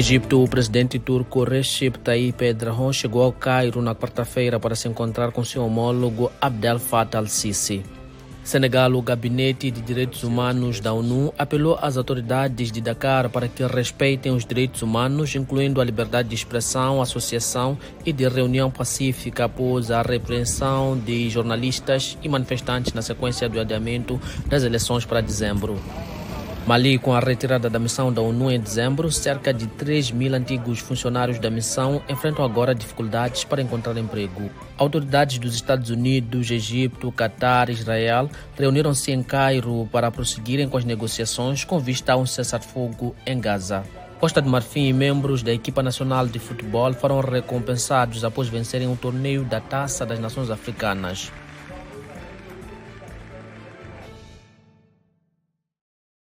Egito, 0.00 0.42
o 0.42 0.48
presidente 0.48 0.98
turco 0.98 1.44
Recep 1.44 1.98
Tayyip 1.98 2.42
Erdogan 2.42 2.90
chegou 2.90 3.22
ao 3.22 3.34
Cairo 3.34 3.82
na 3.82 3.94
quarta-feira 3.94 4.58
para 4.58 4.74
se 4.74 4.88
encontrar 4.88 5.30
com 5.30 5.44
seu 5.44 5.62
homólogo 5.62 6.32
Abdel 6.40 6.78
Fattah 6.78 7.18
al-Sisi. 7.18 7.82
Senegal, 8.42 8.94
o 8.94 9.02
Gabinete 9.02 9.70
de 9.70 9.82
Direitos 9.82 10.24
Humanos 10.24 10.80
da 10.80 10.94
ONU 10.94 11.34
apelou 11.36 11.78
às 11.82 11.98
autoridades 11.98 12.72
de 12.72 12.80
Dakar 12.80 13.28
para 13.28 13.46
que 13.46 13.62
respeitem 13.66 14.32
os 14.32 14.46
direitos 14.46 14.80
humanos, 14.80 15.34
incluindo 15.34 15.82
a 15.82 15.84
liberdade 15.84 16.30
de 16.30 16.34
expressão, 16.34 17.02
associação 17.02 17.76
e 18.02 18.10
de 18.10 18.26
reunião 18.26 18.70
pacífica 18.70 19.44
após 19.44 19.90
a 19.90 20.00
repreensão 20.00 20.98
de 20.98 21.28
jornalistas 21.28 22.16
e 22.22 22.28
manifestantes 22.30 22.94
na 22.94 23.02
sequência 23.02 23.50
do 23.50 23.60
adiamento 23.60 24.18
das 24.46 24.62
eleições 24.62 25.04
para 25.04 25.20
dezembro. 25.20 25.78
Mali, 26.70 26.98
com 26.98 27.12
a 27.12 27.18
retirada 27.18 27.68
da 27.68 27.80
missão 27.80 28.12
da 28.12 28.22
ONU 28.22 28.48
em 28.48 28.60
dezembro, 28.60 29.10
cerca 29.10 29.52
de 29.52 29.66
3 29.66 30.12
mil 30.12 30.32
antigos 30.32 30.78
funcionários 30.78 31.40
da 31.40 31.50
missão 31.50 32.00
enfrentam 32.08 32.44
agora 32.44 32.76
dificuldades 32.76 33.42
para 33.42 33.60
encontrar 33.60 33.96
emprego. 33.96 34.48
Autoridades 34.78 35.38
dos 35.38 35.52
Estados 35.52 35.90
Unidos, 35.90 36.48
Egito, 36.48 37.10
Catar 37.10 37.70
e 37.70 37.72
Israel 37.72 38.30
reuniram-se 38.56 39.10
em 39.10 39.20
Cairo 39.20 39.88
para 39.90 40.12
prosseguirem 40.12 40.68
com 40.68 40.76
as 40.76 40.84
negociações 40.84 41.64
com 41.64 41.80
vista 41.80 42.12
a 42.12 42.16
um 42.16 42.24
cessar-fogo 42.24 43.16
em 43.26 43.40
Gaza. 43.40 43.82
Costa 44.20 44.40
de 44.40 44.48
Marfim 44.48 44.86
e 44.86 44.92
membros 44.92 45.42
da 45.42 45.52
equipa 45.52 45.82
nacional 45.82 46.28
de 46.28 46.38
futebol 46.38 46.92
foram 46.92 47.18
recompensados 47.18 48.24
após 48.24 48.46
vencerem 48.46 48.86
o 48.86 48.94
torneio 48.94 49.42
da 49.42 49.60
Taça 49.60 50.06
das 50.06 50.20
Nações 50.20 50.50
Africanas. 50.50 51.32